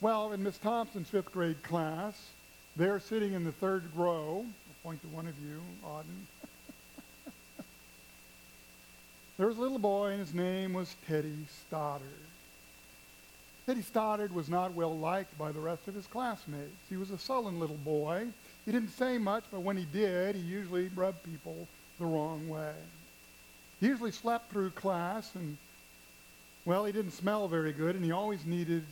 Well, 0.00 0.32
in 0.32 0.42
Miss 0.42 0.58
Thompson's 0.58 1.08
fifth 1.08 1.32
grade 1.32 1.62
class, 1.62 2.30
they're 2.76 3.00
sitting 3.00 3.32
in 3.32 3.44
the 3.44 3.52
third 3.52 3.84
row. 3.96 4.44
I'll 4.46 4.82
point 4.82 5.02
to 5.02 5.08
one 5.08 5.26
of 5.26 5.34
you, 5.40 5.60
Auden. 5.84 6.04
there 9.38 9.46
was 9.46 9.56
a 9.56 9.60
little 9.60 9.78
boy, 9.78 10.10
and 10.10 10.20
his 10.20 10.34
name 10.34 10.74
was 10.74 10.94
Teddy 11.06 11.46
Stoddard. 11.66 12.02
Teddy 13.66 13.82
Stoddard 13.82 14.34
was 14.34 14.48
not 14.48 14.74
well 14.74 14.98
liked 14.98 15.38
by 15.38 15.52
the 15.52 15.60
rest 15.60 15.86
of 15.86 15.94
his 15.94 16.06
classmates. 16.06 16.74
He 16.88 16.96
was 16.96 17.10
a 17.10 17.18
sullen 17.18 17.60
little 17.60 17.76
boy. 17.76 18.26
He 18.64 18.72
didn't 18.72 18.90
say 18.90 19.16
much, 19.16 19.44
but 19.50 19.60
when 19.60 19.76
he 19.76 19.86
did, 19.92 20.34
he 20.34 20.42
usually 20.42 20.88
rubbed 20.94 21.22
people 21.22 21.68
the 21.98 22.06
wrong 22.06 22.48
way. 22.48 22.74
He 23.80 23.86
usually 23.86 24.10
slept 24.10 24.50
through 24.50 24.70
class, 24.70 25.30
and, 25.34 25.56
well, 26.64 26.84
he 26.84 26.92
didn't 26.92 27.12
smell 27.12 27.46
very 27.46 27.72
good, 27.72 27.94
and 27.94 28.04
he 28.04 28.10
always 28.10 28.44
needed 28.44 28.84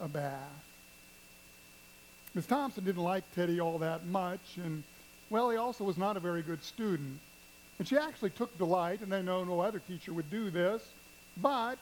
a 0.00 0.08
bath. 0.08 0.38
Miss 2.34 2.46
Thompson 2.46 2.84
didn't 2.84 3.02
like 3.02 3.22
Teddy 3.34 3.60
all 3.60 3.78
that 3.78 4.06
much, 4.06 4.56
and, 4.56 4.82
well, 5.30 5.50
he 5.50 5.58
also 5.58 5.84
was 5.84 5.98
not 5.98 6.16
a 6.16 6.20
very 6.20 6.42
good 6.42 6.64
student. 6.64 7.20
And 7.82 7.88
she 7.88 7.98
actually 7.98 8.30
took 8.30 8.56
delight, 8.58 9.00
and 9.00 9.12
I 9.12 9.22
know 9.22 9.42
no 9.42 9.58
other 9.58 9.80
teacher 9.80 10.12
would 10.12 10.30
do 10.30 10.50
this, 10.50 10.86
but 11.36 11.80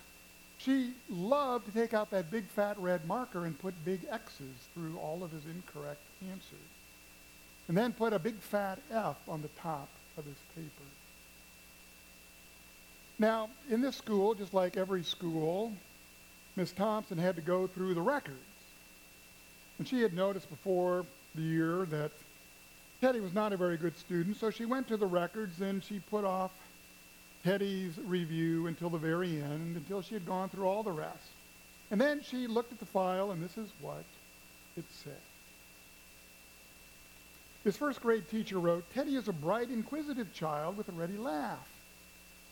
she 0.56 0.94
loved 1.10 1.66
to 1.66 1.72
take 1.72 1.92
out 1.92 2.10
that 2.12 2.30
big 2.30 2.46
fat 2.46 2.78
red 2.78 3.06
marker 3.06 3.44
and 3.44 3.58
put 3.58 3.74
big 3.84 4.06
X's 4.10 4.68
through 4.72 4.96
all 4.96 5.22
of 5.22 5.30
his 5.30 5.44
incorrect 5.44 6.00
answers. 6.22 6.70
And 7.68 7.76
then 7.76 7.92
put 7.92 8.14
a 8.14 8.18
big 8.18 8.36
fat 8.36 8.78
F 8.90 9.18
on 9.28 9.42
the 9.42 9.50
top 9.60 9.90
of 10.16 10.24
his 10.24 10.38
paper. 10.56 10.88
Now, 13.18 13.50
in 13.68 13.82
this 13.82 13.96
school, 13.96 14.32
just 14.32 14.54
like 14.54 14.78
every 14.78 15.02
school, 15.02 15.70
Miss 16.56 16.72
Thompson 16.72 17.18
had 17.18 17.36
to 17.36 17.42
go 17.42 17.66
through 17.66 17.92
the 17.92 18.00
records. 18.00 18.38
And 19.76 19.86
she 19.86 20.00
had 20.00 20.14
noticed 20.14 20.48
before 20.48 21.04
the 21.34 21.42
year 21.42 21.84
that 21.90 22.12
Teddy 23.00 23.20
was 23.20 23.32
not 23.32 23.52
a 23.52 23.56
very 23.56 23.78
good 23.78 23.96
student, 23.96 24.36
so 24.36 24.50
she 24.50 24.66
went 24.66 24.88
to 24.88 24.96
the 24.96 25.06
records 25.06 25.60
and 25.60 25.82
she 25.82 26.00
put 26.10 26.24
off 26.24 26.50
Teddy's 27.42 27.98
review 28.04 28.66
until 28.66 28.90
the 28.90 28.98
very 28.98 29.40
end, 29.40 29.76
until 29.76 30.02
she 30.02 30.14
had 30.14 30.26
gone 30.26 30.50
through 30.50 30.66
all 30.66 30.82
the 30.82 30.92
rest. 30.92 31.30
And 31.90 32.00
then 32.00 32.20
she 32.22 32.46
looked 32.46 32.72
at 32.72 32.78
the 32.78 32.86
file, 32.86 33.30
and 33.30 33.42
this 33.42 33.56
is 33.56 33.70
what 33.80 34.04
it 34.76 34.84
said. 34.90 35.16
His 37.64 37.76
first 37.76 38.00
grade 38.00 38.28
teacher 38.30 38.58
wrote, 38.58 38.84
Teddy 38.94 39.16
is 39.16 39.28
a 39.28 39.32
bright, 39.32 39.70
inquisitive 39.70 40.32
child 40.32 40.76
with 40.76 40.88
a 40.88 40.92
ready 40.92 41.16
laugh. 41.16 41.68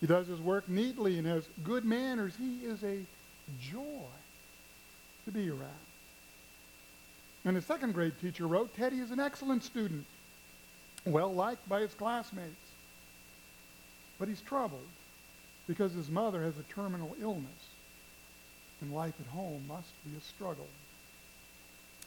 He 0.01 0.07
does 0.07 0.27
his 0.27 0.41
work 0.41 0.69
neatly 0.69 1.19
and 1.19 1.27
has 1.27 1.47
good 1.65 1.85
manners. 1.85 2.35
He 2.37 2.65
is 2.65 2.83
a 2.83 3.05
joy 3.61 4.07
to 5.25 5.31
be 5.31 5.51
around. 5.51 5.63
And 7.45 7.57
his 7.57 7.67
second 7.67 7.95
grade 7.95 8.13
teacher 8.21 8.47
wrote, 8.47 8.75
Teddy 8.77 8.99
is 8.99 9.11
an 9.11 9.21
excellent 9.21 9.65
student, 9.65 10.05
well 11.13 11.33
liked 11.33 11.69
by 11.69 11.81
his 11.81 11.95
classmates. 11.95 12.55
But 14.19 14.29
he's 14.29 14.41
troubled 14.41 14.87
because 15.67 15.93
his 15.93 16.11
mother 16.11 16.43
has 16.43 16.59
a 16.59 16.75
terminal 16.75 17.15
illness, 17.21 17.69
and 18.81 18.93
life 18.93 19.15
at 19.21 19.27
home 19.27 19.63
must 19.69 19.93
be 20.05 20.17
a 20.17 20.21
struggle. 20.21 20.69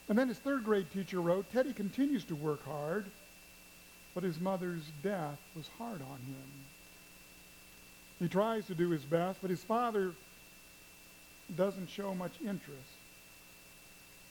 And 0.10 0.18
then 0.18 0.28
his 0.28 0.40
third 0.40 0.66
grade 0.66 0.92
teacher 0.92 1.22
wrote, 1.22 1.52
Teddy 1.54 1.74
continues 1.74 2.26
to 2.26 2.36
work 2.36 2.66
hard, 2.66 3.06
but 4.14 4.24
his 4.24 4.40
mother's 4.42 4.84
death 5.04 5.40
was 5.56 5.70
hard 5.78 6.02
on 6.02 6.18
him. 6.18 6.66
He 8.20 8.28
tries 8.28 8.66
to 8.68 8.76
do 8.76 8.90
his 8.90 9.04
best, 9.04 9.40
but 9.42 9.50
his 9.50 9.64
father 9.64 10.12
doesn't 11.56 11.90
show 11.90 12.14
much 12.14 12.34
interest. 12.42 12.98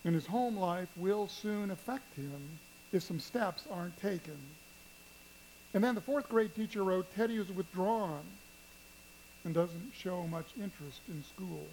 And 0.04 0.14
his 0.14 0.26
home 0.26 0.56
life 0.56 0.88
will 0.96 1.28
soon 1.28 1.70
affect 1.70 2.14
him 2.14 2.58
if 2.92 3.02
some 3.02 3.20
steps 3.20 3.64
aren't 3.70 3.96
taken. 4.00 4.38
And 5.72 5.84
then 5.84 5.94
the 5.94 6.00
fourth 6.00 6.28
grade 6.28 6.54
teacher 6.54 6.82
wrote, 6.82 7.06
Teddy 7.14 7.36
is 7.36 7.50
withdrawn 7.50 8.22
and 9.44 9.54
doesn't 9.54 9.92
show 9.96 10.26
much 10.26 10.46
interest 10.56 11.00
in 11.08 11.22
school. 11.24 11.66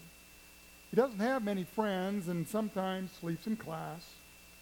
He 0.91 0.95
doesn't 0.95 1.19
have 1.19 1.43
many 1.43 1.63
friends 1.63 2.27
and 2.27 2.47
sometimes 2.47 3.11
sleeps 3.11 3.47
in 3.47 3.57
class. 3.57 4.05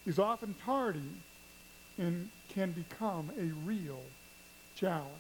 He's 0.06 0.20
often 0.20 0.56
tardy 0.64 1.12
and 1.98 2.30
can 2.50 2.72
become 2.72 3.30
a 3.38 3.68
real 3.68 4.02
challenge. 4.76 5.12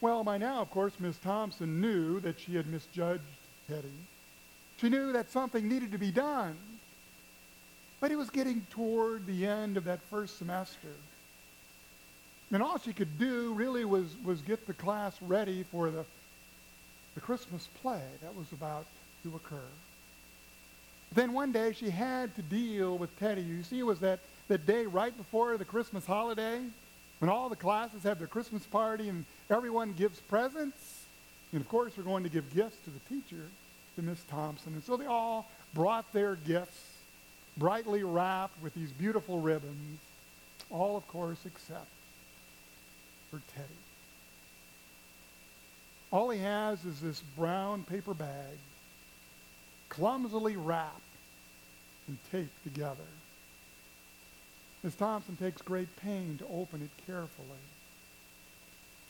Well, 0.00 0.24
by 0.24 0.36
now, 0.36 0.60
of 0.60 0.70
course, 0.70 0.94
Miss 0.98 1.16
Thompson 1.18 1.80
knew 1.80 2.20
that 2.20 2.40
she 2.40 2.56
had 2.56 2.66
misjudged 2.66 3.22
Teddy. 3.68 3.88
She 4.78 4.88
knew 4.88 5.12
that 5.12 5.30
something 5.30 5.68
needed 5.68 5.92
to 5.92 5.98
be 5.98 6.10
done. 6.10 6.56
But 8.00 8.10
he 8.10 8.16
was 8.16 8.28
getting 8.30 8.66
toward 8.70 9.26
the 9.26 9.46
end 9.46 9.76
of 9.76 9.84
that 9.84 10.02
first 10.10 10.38
semester. 10.38 10.88
And 12.52 12.62
all 12.62 12.78
she 12.78 12.92
could 12.92 13.18
do 13.18 13.54
really 13.54 13.84
was, 13.84 14.14
was 14.24 14.42
get 14.42 14.66
the 14.66 14.74
class 14.74 15.16
ready 15.22 15.64
for 15.70 15.90
the, 15.90 16.04
the 17.14 17.20
Christmas 17.20 17.66
play 17.80 18.02
that 18.22 18.36
was 18.36 18.52
about 18.52 18.84
to 19.22 19.34
occur. 19.34 19.68
Then 21.14 21.32
one 21.32 21.52
day 21.52 21.72
she 21.72 21.88
had 21.88 22.34
to 22.36 22.42
deal 22.42 22.98
with 22.98 23.18
Teddy. 23.18 23.42
You 23.42 23.62
see, 23.62 23.78
it 23.78 23.86
was 23.86 24.00
that, 24.00 24.20
that 24.48 24.66
day 24.66 24.84
right 24.84 25.16
before 25.16 25.56
the 25.56 25.64
Christmas 25.64 26.04
holiday 26.04 26.60
when 27.20 27.30
all 27.30 27.48
the 27.48 27.56
classes 27.56 28.02
have 28.02 28.18
their 28.18 28.28
Christmas 28.28 28.64
party 28.64 29.08
and 29.08 29.24
everyone 29.50 29.92
gives 29.92 30.20
presents. 30.20 31.04
And 31.52 31.60
of 31.60 31.68
course, 31.68 31.92
we're 31.96 32.04
going 32.04 32.24
to 32.24 32.30
give 32.30 32.54
gifts 32.54 32.76
to 32.84 32.90
the 32.90 33.00
teacher, 33.08 33.44
to 33.96 34.02
Miss 34.02 34.22
Thompson. 34.24 34.74
And 34.74 34.84
so 34.84 34.96
they 34.96 35.06
all 35.06 35.50
brought 35.72 36.12
their 36.12 36.36
gifts, 36.36 36.80
brightly 37.56 38.02
wrapped 38.02 38.62
with 38.62 38.74
these 38.74 38.90
beautiful 38.90 39.38
ribbons, 39.40 40.00
all, 40.70 40.96
of 40.96 41.06
course, 41.08 41.38
except 41.44 41.86
for 43.32 43.40
Teddy. 43.54 43.68
All 46.10 46.28
he 46.28 46.38
has 46.40 46.84
is 46.84 47.00
this 47.00 47.20
brown 47.34 47.84
paper 47.84 48.12
bag, 48.12 48.58
clumsily 49.88 50.56
wrapped 50.56 51.00
and 52.06 52.18
taped 52.30 52.62
together. 52.62 52.98
Miss 54.82 54.94
Thompson 54.94 55.36
takes 55.36 55.62
great 55.62 55.88
pain 55.96 56.36
to 56.38 56.44
open 56.52 56.82
it 56.82 57.06
carefully. 57.06 57.48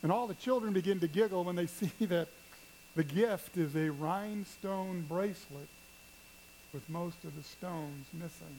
And 0.03 0.11
all 0.11 0.27
the 0.27 0.35
children 0.35 0.71
begin 0.71 1.01
to 1.01 1.07
giggle 1.07 1.43
when 1.43 1.57
they 1.57 1.67
see 1.67 1.91
that 2.05 2.29
the 2.95 3.03
gift 3.03 3.57
is 3.57 3.75
a 3.75 3.91
rhinestone 3.91 5.01
bracelet 5.01 5.67
with 6.73 6.89
most 6.89 7.25
of 7.25 7.35
the 7.35 7.43
stones 7.43 8.05
missing. 8.13 8.55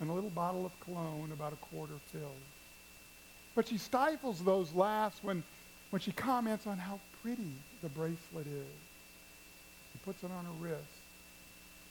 And 0.00 0.10
a 0.10 0.12
little 0.12 0.30
bottle 0.30 0.66
of 0.66 0.78
cologne 0.80 1.30
about 1.32 1.52
a 1.52 1.56
quarter 1.56 1.94
filled. 2.10 2.32
But 3.56 3.66
she 3.66 3.78
stifles 3.78 4.44
those 4.44 4.72
laughs 4.74 5.18
when, 5.22 5.42
when 5.90 6.00
she 6.00 6.12
comments 6.12 6.66
on 6.66 6.76
how 6.76 7.00
pretty 7.22 7.54
the 7.82 7.88
bracelet 7.88 8.46
is. 8.46 8.76
She 9.92 9.98
puts 10.04 10.22
it 10.22 10.30
on 10.30 10.44
her 10.44 10.50
wrist. 10.60 10.84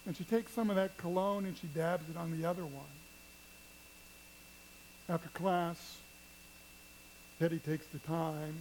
And 0.05 0.15
she 0.15 0.23
takes 0.23 0.53
some 0.53 0.69
of 0.69 0.75
that 0.75 0.95
cologne 0.97 1.45
and 1.45 1.57
she 1.57 1.67
dabs 1.67 2.07
it 2.07 2.15
on 2.15 2.39
the 2.39 2.47
other 2.47 2.63
one. 2.63 2.85
After 5.09 5.27
class, 5.29 5.97
Teddy 7.39 7.57
takes 7.57 7.87
the 7.87 7.99
time 7.99 8.55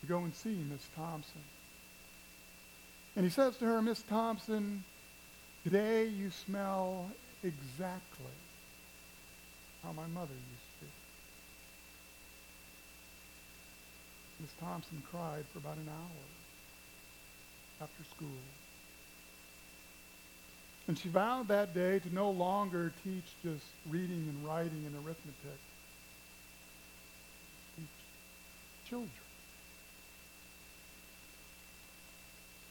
to 0.00 0.06
go 0.06 0.18
and 0.20 0.34
see 0.34 0.56
Miss 0.70 0.86
Thompson. 0.96 1.42
And 3.16 3.24
he 3.24 3.30
says 3.30 3.56
to 3.58 3.66
her, 3.66 3.82
Miss 3.82 4.00
Thompson, 4.02 4.82
today 5.62 6.06
you 6.06 6.30
smell 6.30 7.10
exactly 7.44 8.38
how 9.82 9.92
my 9.92 10.06
mother 10.06 10.32
used 10.32 10.62
to. 10.62 10.67
Miss 14.40 14.50
Thompson 14.60 15.02
cried 15.10 15.44
for 15.52 15.58
about 15.58 15.76
an 15.76 15.88
hour 15.88 16.24
after 17.82 18.04
school. 18.16 18.28
And 20.86 20.98
she 20.98 21.08
vowed 21.08 21.48
that 21.48 21.74
day 21.74 21.98
to 21.98 22.14
no 22.14 22.30
longer 22.30 22.92
teach 23.04 23.24
just 23.42 23.64
reading 23.90 24.26
and 24.28 24.46
writing 24.46 24.84
and 24.86 24.94
arithmetic. 24.96 25.60
Teach 27.76 28.88
children. 28.88 29.10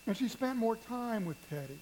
And 0.08 0.18
she 0.18 0.30
spent 0.30 0.58
more 0.58 0.78
time 0.78 1.26
with 1.26 1.38
Teddy. 1.50 1.78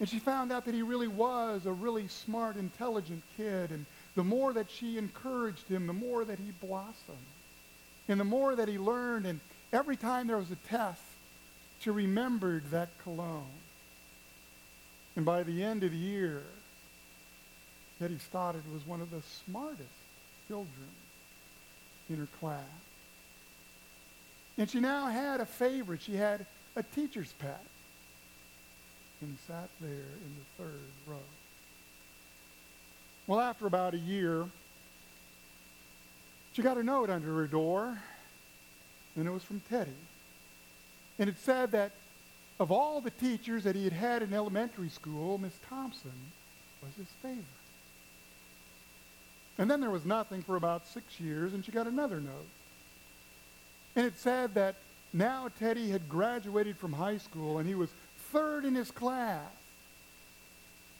And 0.00 0.08
she 0.08 0.18
found 0.18 0.52
out 0.52 0.66
that 0.66 0.74
he 0.74 0.82
really 0.82 1.08
was 1.08 1.64
a 1.64 1.72
really 1.72 2.08
smart, 2.08 2.56
intelligent 2.56 3.22
kid. 3.36 3.70
And 3.70 3.86
the 4.16 4.24
more 4.24 4.52
that 4.52 4.70
she 4.70 4.98
encouraged 4.98 5.68
him, 5.68 5.86
the 5.86 5.94
more 5.94 6.24
that 6.24 6.38
he 6.38 6.50
blossomed. 6.60 7.16
And 8.08 8.20
the 8.20 8.24
more 8.24 8.54
that 8.54 8.68
he 8.68 8.78
learned, 8.78 9.26
and 9.26 9.40
every 9.72 9.96
time 9.96 10.26
there 10.26 10.36
was 10.36 10.50
a 10.50 10.56
test, 10.68 11.02
she 11.80 11.90
remembered 11.90 12.70
that 12.70 12.88
cologne. 13.02 13.44
And 15.16 15.24
by 15.24 15.42
the 15.42 15.62
end 15.62 15.82
of 15.82 15.90
the 15.90 15.96
year, 15.96 16.42
Teddy 17.98 18.18
Stoddard 18.18 18.62
was 18.72 18.86
one 18.86 19.00
of 19.00 19.10
the 19.10 19.22
smartest 19.44 19.88
children 20.46 20.88
in 22.10 22.16
her 22.16 22.28
class. 22.40 22.60
And 24.58 24.70
she 24.70 24.80
now 24.80 25.06
had 25.06 25.40
a 25.40 25.46
favorite. 25.46 26.02
She 26.02 26.14
had 26.14 26.46
a 26.76 26.82
teacher's 26.82 27.32
pet. 27.38 27.64
And 29.22 29.36
sat 29.46 29.70
there 29.80 29.90
in 29.90 30.36
the 30.38 30.62
third 30.62 30.80
row. 31.06 31.16
Well, 33.26 33.40
after 33.40 33.66
about 33.66 33.94
a 33.94 33.98
year, 33.98 34.44
she 36.56 36.62
got 36.62 36.78
a 36.78 36.82
note 36.82 37.10
under 37.10 37.34
her 37.34 37.46
door, 37.46 37.98
and 39.14 39.26
it 39.26 39.30
was 39.30 39.42
from 39.42 39.60
Teddy. 39.68 39.90
And 41.18 41.28
it 41.28 41.36
said 41.38 41.72
that 41.72 41.92
of 42.58 42.72
all 42.72 43.02
the 43.02 43.10
teachers 43.10 43.64
that 43.64 43.76
he 43.76 43.84
had 43.84 43.92
had 43.92 44.22
in 44.22 44.32
elementary 44.32 44.88
school, 44.88 45.36
Miss 45.36 45.52
Thompson 45.68 46.14
was 46.82 46.94
his 46.96 47.08
favorite. 47.20 47.44
And 49.58 49.70
then 49.70 49.82
there 49.82 49.90
was 49.90 50.06
nothing 50.06 50.42
for 50.42 50.56
about 50.56 50.86
six 50.86 51.20
years, 51.20 51.52
and 51.52 51.62
she 51.62 51.72
got 51.72 51.86
another 51.86 52.20
note. 52.20 52.48
And 53.94 54.06
it 54.06 54.18
said 54.18 54.54
that 54.54 54.76
now 55.12 55.50
Teddy 55.58 55.90
had 55.90 56.08
graduated 56.08 56.78
from 56.78 56.94
high 56.94 57.18
school, 57.18 57.58
and 57.58 57.68
he 57.68 57.74
was 57.74 57.90
third 58.32 58.64
in 58.64 58.74
his 58.74 58.90
class. 58.90 59.42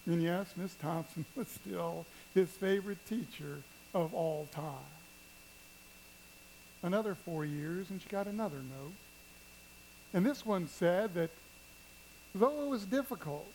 And 0.05 0.23
yes, 0.23 0.53
Miss 0.55 0.75
Thompson 0.75 1.25
was 1.35 1.49
still 1.49 2.05
his 2.35 2.51
favorite 2.51 2.99
teacher 3.09 3.63
of 3.95 4.13
all 4.13 4.49
time. 4.53 4.96
Another 6.87 7.17
four 7.17 7.45
years, 7.45 7.91
and 7.91 8.01
she 8.01 8.09
got 8.09 8.29
another 8.29 8.59
note. 8.59 8.93
And 10.15 10.25
this 10.25 10.47
one 10.47 10.69
said 10.69 11.15
that 11.15 11.31
though 12.33 12.63
it 12.63 12.69
was 12.69 12.85
difficult 12.85 13.49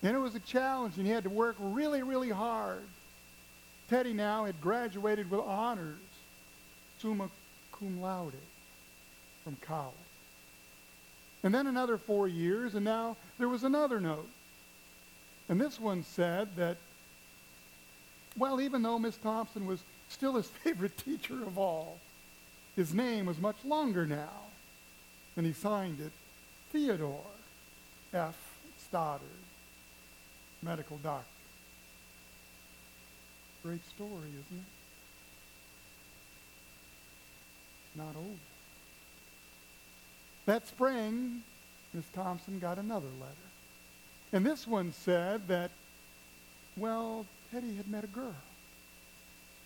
and 0.00 0.14
it 0.14 0.20
was 0.20 0.36
a 0.36 0.40
challenge 0.40 0.96
and 0.96 1.04
he 1.04 1.10
had 1.12 1.24
to 1.24 1.28
work 1.28 1.56
really, 1.58 2.04
really 2.04 2.30
hard, 2.30 2.84
Teddy 3.90 4.12
now 4.12 4.44
had 4.44 4.60
graduated 4.60 5.28
with 5.28 5.40
honors, 5.40 5.98
summa 7.00 7.30
cum 7.76 8.00
laude, 8.00 8.32
from 9.42 9.56
college. 9.62 9.96
And 11.42 11.52
then 11.52 11.66
another 11.66 11.98
four 11.98 12.28
years, 12.28 12.76
and 12.76 12.84
now 12.84 13.16
there 13.40 13.48
was 13.48 13.64
another 13.64 14.00
note. 14.00 14.28
And 15.48 15.60
this 15.60 15.80
one 15.80 16.04
said 16.04 16.54
that, 16.54 16.76
well, 18.38 18.60
even 18.60 18.82
though 18.82 19.00
Miss 19.00 19.16
Thompson 19.16 19.66
was 19.66 19.82
still 20.08 20.34
his 20.34 20.46
favorite 20.62 20.96
teacher 20.96 21.42
of 21.42 21.58
all, 21.58 21.98
his 22.76 22.94
name 22.94 23.26
was 23.26 23.38
much 23.38 23.64
longer 23.64 24.06
now. 24.06 24.30
And 25.36 25.46
he 25.46 25.52
signed 25.52 26.00
it 26.00 26.12
Theodore. 26.72 27.20
F. 28.12 28.36
Stoddard, 28.78 29.22
medical 30.62 30.98
doctor. 30.98 31.24
Great 33.62 33.80
story, 33.88 34.28
isn't 34.28 34.58
it? 34.58 34.64
Not 37.96 38.14
over. 38.16 38.28
That 40.46 40.66
spring, 40.66 41.42
Miss 41.94 42.04
Thompson 42.14 42.58
got 42.58 42.78
another 42.78 43.08
letter. 43.20 43.32
And 44.32 44.44
this 44.44 44.66
one 44.66 44.92
said 44.92 45.48
that, 45.48 45.70
well, 46.76 47.24
Teddy 47.50 47.76
had 47.76 47.88
met 47.88 48.04
a 48.04 48.08
girl. 48.08 48.34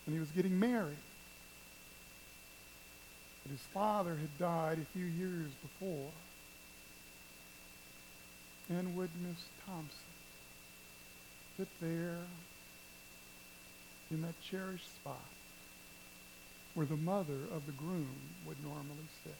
And 0.07 0.15
he 0.15 0.21
was 0.21 0.31
getting 0.31 0.59
married. 0.59 0.97
But 3.47 3.53
his 3.53 3.67
father 3.73 4.17
had 4.17 4.39
died 4.41 4.79
a 4.79 4.99
few 4.99 5.05
years 5.05 5.53
before. 5.63 6.11
And 8.69 8.97
would 8.97 9.11
Miss 9.23 9.39
Thompson 9.65 9.89
sit 11.57 11.69
there 11.81 12.19
in 14.11 14.23
that 14.23 14.35
cherished 14.43 14.93
spot 14.97 15.25
where 16.75 16.87
the 16.87 16.97
mother 16.97 17.39
of 17.55 17.67
the 17.67 17.73
groom 17.73 18.17
would 18.49 18.57
normally 18.65 19.07
sit? 19.23 19.37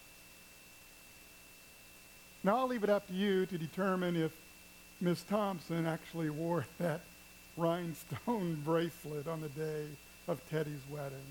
Now, 2.45 2.59
I'll 2.59 2.69
leave 2.69 2.85
it 2.85 2.91
up 2.91 3.09
to 3.09 3.13
you 3.13 3.45
to 3.47 3.59
determine 3.59 4.15
if 4.15 4.31
Miss 5.01 5.25
Thompson 5.25 5.85
actually 5.85 6.31
wore 6.31 6.65
that 6.79 7.01
rhinestone 7.57 8.63
bracelet 8.65 9.27
on 9.27 9.41
the 9.41 9.49
day 9.49 9.87
of 10.29 10.41
Teddy's 10.49 10.83
wedding. 10.89 11.27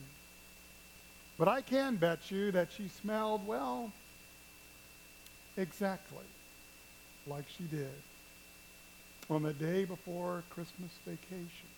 But 1.38 1.48
I 1.48 1.62
can 1.62 1.98
bet 1.98 2.32
you 2.32 2.52
that 2.52 2.70
she 2.72 2.88
smelled, 2.88 3.46
well, 3.46 3.92
exactly 5.58 6.26
like 7.28 7.46
she 7.58 7.64
did 7.64 7.90
on 9.30 9.44
the 9.44 9.54
day 9.54 9.86
before 9.86 10.44
Christmas 10.50 10.92
vacation 11.06 11.70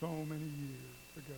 so 0.00 0.08
many 0.08 0.44
years 0.44 1.16
ago. 1.16 1.36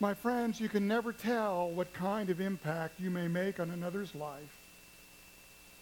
My 0.00 0.14
friends, 0.14 0.60
you 0.60 0.68
can 0.68 0.86
never 0.86 1.12
tell 1.12 1.70
what 1.70 1.92
kind 1.92 2.30
of 2.30 2.40
impact 2.40 3.00
you 3.00 3.10
may 3.10 3.26
make 3.26 3.58
on 3.58 3.70
another's 3.70 4.14
life 4.14 4.56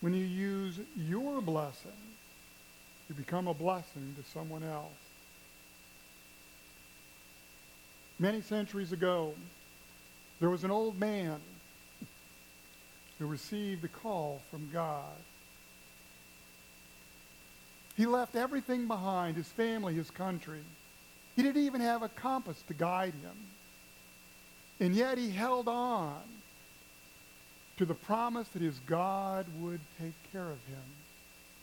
when 0.00 0.14
you 0.14 0.24
use 0.24 0.78
your 0.96 1.40
blessing 1.42 1.92
to 3.08 3.14
become 3.14 3.46
a 3.46 3.54
blessing 3.54 4.14
to 4.16 4.30
someone 4.30 4.62
else. 4.62 4.92
Many 8.18 8.40
centuries 8.40 8.92
ago, 8.92 9.34
there 10.40 10.50
was 10.50 10.64
an 10.64 10.70
old 10.70 10.98
man 10.98 11.38
who 13.18 13.26
received 13.26 13.84
a 13.84 13.88
call 13.88 14.40
from 14.50 14.68
God. 14.72 15.04
He 17.96 18.06
left 18.06 18.36
everything 18.36 18.86
behind, 18.86 19.36
his 19.36 19.48
family, 19.48 19.94
his 19.94 20.10
country. 20.10 20.60
He 21.34 21.42
didn't 21.42 21.62
even 21.62 21.80
have 21.80 22.02
a 22.02 22.08
compass 22.08 22.62
to 22.68 22.74
guide 22.74 23.14
him. 23.22 23.36
And 24.80 24.94
yet 24.94 25.16
he 25.16 25.30
held 25.30 25.68
on 25.68 26.20
to 27.78 27.86
the 27.86 27.94
promise 27.94 28.48
that 28.48 28.62
his 28.62 28.78
God 28.86 29.46
would 29.60 29.80
take 29.98 30.14
care 30.32 30.50
of 30.50 30.58
him. 30.68 30.82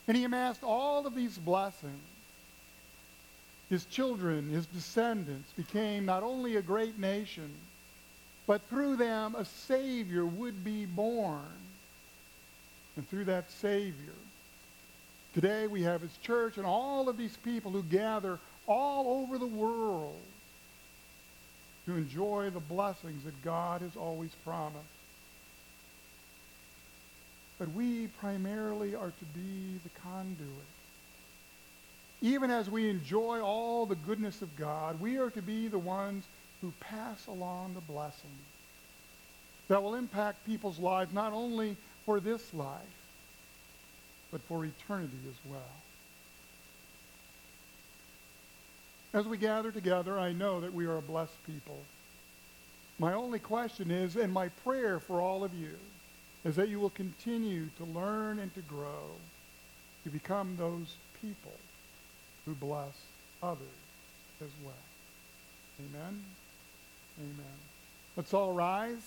And 0.06 0.16
he 0.16 0.24
amassed 0.24 0.62
all 0.62 1.06
of 1.06 1.14
these 1.14 1.38
blessings. 1.38 2.02
His 3.70 3.84
children, 3.86 4.50
his 4.50 4.66
descendants 4.66 5.50
became 5.52 6.04
not 6.04 6.22
only 6.22 6.56
a 6.56 6.62
great 6.62 6.98
nation, 6.98 7.50
but 8.46 8.60
through 8.68 8.96
them 8.96 9.34
a 9.34 9.44
Savior 9.44 10.26
would 10.26 10.62
be 10.64 10.84
born. 10.84 11.40
And 12.96 13.08
through 13.08 13.24
that 13.24 13.50
Savior, 13.50 14.12
today 15.32 15.66
we 15.66 15.82
have 15.82 16.02
his 16.02 16.16
church 16.18 16.58
and 16.58 16.66
all 16.66 17.08
of 17.08 17.16
these 17.16 17.36
people 17.38 17.72
who 17.72 17.82
gather 17.82 18.38
all 18.66 19.22
over 19.22 19.38
the 19.38 19.46
world 19.46 20.20
to 21.86 21.96
enjoy 21.96 22.50
the 22.50 22.60
blessings 22.60 23.24
that 23.24 23.42
God 23.42 23.80
has 23.80 23.96
always 23.96 24.30
promised. 24.44 24.78
But 27.58 27.72
we 27.72 28.08
primarily 28.20 28.94
are 28.94 29.12
to 29.12 29.24
be 29.34 29.78
the 29.82 30.00
conduit. 30.00 30.48
Even 32.20 32.50
as 32.50 32.70
we 32.70 32.88
enjoy 32.88 33.40
all 33.40 33.86
the 33.86 33.94
goodness 33.94 34.42
of 34.42 34.56
God, 34.56 35.00
we 35.00 35.18
are 35.18 35.30
to 35.30 35.42
be 35.42 35.68
the 35.68 35.78
ones 35.78 36.24
who 36.60 36.72
pass 36.80 37.26
along 37.26 37.74
the 37.74 37.92
blessing 37.92 38.30
that 39.68 39.82
will 39.82 39.94
impact 39.94 40.46
people's 40.46 40.78
lives 40.78 41.12
not 41.12 41.32
only 41.32 41.76
for 42.04 42.20
this 42.20 42.52
life, 42.54 42.80
but 44.30 44.40
for 44.42 44.64
eternity 44.64 45.18
as 45.28 45.50
well. 45.50 45.60
As 49.12 49.26
we 49.26 49.36
gather 49.36 49.70
together, 49.70 50.18
I 50.18 50.32
know 50.32 50.60
that 50.60 50.74
we 50.74 50.86
are 50.86 50.96
a 50.96 51.02
blessed 51.02 51.46
people. 51.46 51.78
My 52.98 53.14
only 53.14 53.38
question 53.38 53.90
is, 53.90 54.16
and 54.16 54.32
my 54.32 54.48
prayer 54.64 54.98
for 54.98 55.20
all 55.20 55.44
of 55.44 55.54
you, 55.54 55.76
is 56.44 56.56
that 56.56 56.68
you 56.68 56.78
will 56.78 56.90
continue 56.90 57.68
to 57.78 57.84
learn 57.84 58.38
and 58.38 58.54
to 58.54 58.60
grow 58.60 59.10
to 60.04 60.10
become 60.10 60.56
those 60.56 60.96
people 61.20 61.52
who 62.44 62.52
bless 62.54 62.94
others 63.42 63.66
as 64.42 64.50
well. 64.64 64.74
Amen? 65.80 66.22
Amen. 67.18 67.58
Let's 68.16 68.34
all 68.34 68.52
rise. 68.52 69.02